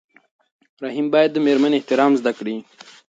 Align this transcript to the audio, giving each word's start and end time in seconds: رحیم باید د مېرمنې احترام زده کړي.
رحیم 0.85 1.07
باید 1.13 1.29
د 1.33 1.37
مېرمنې 1.45 1.77
احترام 1.79 2.11
زده 2.19 2.31
کړي. 2.39 2.55